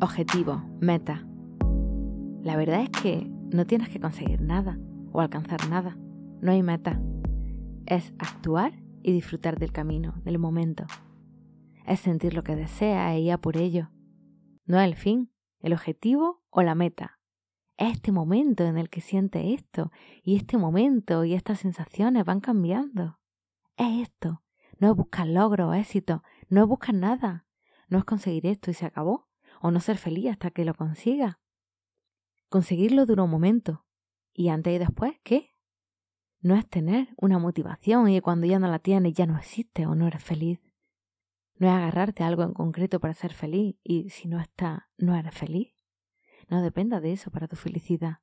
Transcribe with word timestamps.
Objetivo, 0.00 0.62
meta. 0.78 1.26
La 2.44 2.54
verdad 2.54 2.82
es 2.82 2.90
que 2.90 3.28
no 3.52 3.66
tienes 3.66 3.88
que 3.88 3.98
conseguir 3.98 4.40
nada 4.40 4.78
o 5.10 5.20
alcanzar 5.20 5.68
nada. 5.68 5.98
No 6.40 6.52
hay 6.52 6.62
meta. 6.62 7.02
Es 7.84 8.14
actuar 8.20 8.80
y 9.02 9.10
disfrutar 9.10 9.58
del 9.58 9.72
camino, 9.72 10.14
del 10.22 10.38
momento. 10.38 10.86
Es 11.84 11.98
sentir 11.98 12.34
lo 12.34 12.44
que 12.44 12.54
deseas 12.54 13.12
e 13.16 13.18
ir 13.22 13.36
por 13.38 13.56
ello. 13.56 13.90
No 14.66 14.78
el 14.78 14.94
fin, 14.94 15.32
el 15.58 15.72
objetivo 15.72 16.44
o 16.50 16.62
la 16.62 16.76
meta. 16.76 17.18
Es 17.76 17.94
este 17.94 18.12
momento 18.12 18.66
en 18.66 18.78
el 18.78 18.90
que 18.90 19.00
sientes 19.00 19.42
esto 19.46 19.90
y 20.22 20.36
este 20.36 20.58
momento 20.58 21.24
y 21.24 21.34
estas 21.34 21.58
sensaciones 21.58 22.24
van 22.24 22.38
cambiando. 22.38 23.18
Es 23.76 24.08
esto. 24.08 24.44
No 24.78 24.92
es 24.92 24.96
buscar 24.96 25.26
logro 25.26 25.70
o 25.70 25.74
éxito, 25.74 26.22
no 26.48 26.62
es 26.62 26.68
buscar 26.68 26.94
nada. 26.94 27.46
No 27.88 27.98
es 27.98 28.04
conseguir 28.04 28.46
esto 28.46 28.70
y 28.70 28.74
se 28.74 28.86
acabó 28.86 29.27
o 29.60 29.70
no 29.70 29.80
ser 29.80 29.98
feliz 29.98 30.30
hasta 30.30 30.50
que 30.50 30.64
lo 30.64 30.74
consiga. 30.74 31.40
Conseguirlo 32.48 33.06
dura 33.06 33.24
un 33.24 33.30
momento. 33.30 33.84
¿Y 34.32 34.48
antes 34.48 34.74
y 34.74 34.78
después 34.78 35.14
qué? 35.22 35.54
No 36.40 36.54
es 36.54 36.68
tener 36.68 37.08
una 37.16 37.38
motivación 37.38 38.08
y 38.08 38.20
cuando 38.20 38.46
ya 38.46 38.58
no 38.58 38.68
la 38.68 38.78
tienes 38.78 39.12
ya 39.14 39.26
no 39.26 39.36
existe 39.36 39.86
o 39.86 39.94
no 39.94 40.06
eres 40.06 40.22
feliz. 40.22 40.60
No 41.56 41.66
es 41.66 41.74
agarrarte 41.74 42.22
a 42.22 42.28
algo 42.28 42.44
en 42.44 42.54
concreto 42.54 43.00
para 43.00 43.14
ser 43.14 43.32
feliz 43.32 43.76
y 43.82 44.10
si 44.10 44.28
no 44.28 44.40
está, 44.40 44.88
no 44.96 45.16
eres 45.16 45.34
feliz. 45.34 45.74
No 46.48 46.62
dependa 46.62 47.00
de 47.00 47.12
eso 47.12 47.30
para 47.30 47.48
tu 47.48 47.56
felicidad. 47.56 48.18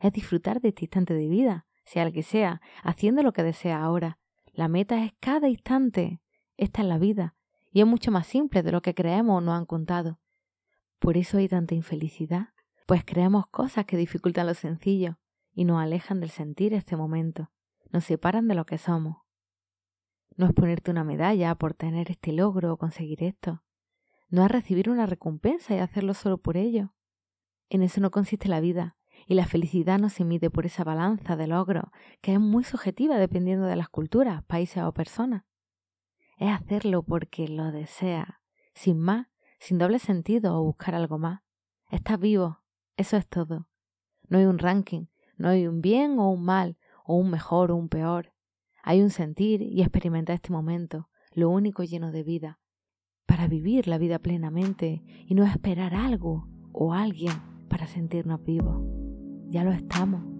Es 0.00 0.12
disfrutar 0.12 0.60
de 0.60 0.68
este 0.68 0.86
instante 0.86 1.14
de 1.14 1.28
vida, 1.28 1.66
sea 1.84 2.04
el 2.04 2.12
que 2.12 2.22
sea, 2.22 2.62
haciendo 2.82 3.22
lo 3.22 3.32
que 3.32 3.42
deseas 3.42 3.82
ahora. 3.82 4.18
La 4.52 4.68
meta 4.68 5.04
es 5.04 5.12
cada 5.20 5.48
instante. 5.48 6.20
Esta 6.56 6.82
es 6.82 6.88
la 6.88 6.98
vida 6.98 7.36
y 7.72 7.80
es 7.80 7.86
mucho 7.86 8.10
más 8.10 8.26
simple 8.26 8.62
de 8.62 8.72
lo 8.72 8.82
que 8.82 8.94
creemos 8.94 9.38
o 9.38 9.40
nos 9.40 9.54
han 9.54 9.66
contado. 9.66 10.18
Por 11.02 11.16
eso 11.16 11.38
hay 11.38 11.48
tanta 11.48 11.74
infelicidad, 11.74 12.50
pues 12.86 13.04
creamos 13.04 13.48
cosas 13.48 13.86
que 13.86 13.96
dificultan 13.96 14.46
lo 14.46 14.54
sencillo 14.54 15.18
y 15.52 15.64
nos 15.64 15.82
alejan 15.82 16.20
del 16.20 16.30
sentir 16.30 16.74
este 16.74 16.96
momento, 16.96 17.50
nos 17.90 18.04
separan 18.04 18.46
de 18.46 18.54
lo 18.54 18.64
que 18.66 18.78
somos. 18.78 19.16
No 20.36 20.46
es 20.46 20.52
ponerte 20.52 20.92
una 20.92 21.02
medalla 21.02 21.56
por 21.56 21.74
tener 21.74 22.08
este 22.08 22.30
logro 22.30 22.72
o 22.72 22.76
conseguir 22.76 23.24
esto. 23.24 23.64
No 24.28 24.44
es 24.44 24.50
recibir 24.52 24.88
una 24.88 25.06
recompensa 25.06 25.74
y 25.74 25.78
hacerlo 25.80 26.14
solo 26.14 26.38
por 26.38 26.56
ello. 26.56 26.94
En 27.68 27.82
eso 27.82 28.00
no 28.00 28.12
consiste 28.12 28.48
la 28.48 28.60
vida, 28.60 28.96
y 29.26 29.34
la 29.34 29.46
felicidad 29.46 29.98
no 29.98 30.08
se 30.08 30.22
mide 30.22 30.50
por 30.50 30.66
esa 30.66 30.84
balanza 30.84 31.34
de 31.34 31.48
logro, 31.48 31.90
que 32.20 32.34
es 32.34 32.40
muy 32.40 32.62
subjetiva 32.62 33.18
dependiendo 33.18 33.66
de 33.66 33.74
las 33.74 33.88
culturas, 33.88 34.44
países 34.44 34.84
o 34.84 34.94
personas. 34.94 35.42
Es 36.38 36.52
hacerlo 36.52 37.02
porque 37.02 37.48
lo 37.48 37.72
desea, 37.72 38.40
sin 38.72 39.00
más, 39.00 39.31
sin 39.62 39.78
doble 39.78 40.00
sentido 40.00 40.58
o 40.58 40.64
buscar 40.64 40.96
algo 40.96 41.18
más. 41.18 41.40
Estás 41.88 42.18
vivo, 42.18 42.58
eso 42.96 43.16
es 43.16 43.28
todo. 43.28 43.68
No 44.28 44.38
hay 44.38 44.46
un 44.46 44.58
ranking, 44.58 45.06
no 45.36 45.48
hay 45.50 45.68
un 45.68 45.80
bien 45.80 46.18
o 46.18 46.30
un 46.30 46.44
mal, 46.44 46.76
o 47.04 47.14
un 47.14 47.30
mejor 47.30 47.70
o 47.70 47.76
un 47.76 47.88
peor. 47.88 48.32
Hay 48.82 49.00
un 49.00 49.10
sentir 49.10 49.62
y 49.62 49.82
experimentar 49.82 50.34
este 50.34 50.50
momento, 50.50 51.08
lo 51.32 51.48
único 51.48 51.84
lleno 51.84 52.10
de 52.10 52.24
vida, 52.24 52.58
para 53.24 53.46
vivir 53.46 53.86
la 53.86 53.98
vida 53.98 54.18
plenamente 54.18 55.04
y 55.28 55.34
no 55.36 55.44
esperar 55.44 55.94
algo 55.94 56.48
o 56.72 56.92
alguien 56.92 57.34
para 57.68 57.86
sentirnos 57.86 58.42
vivos. 58.42 58.84
Ya 59.48 59.62
lo 59.62 59.70
estamos. 59.70 60.31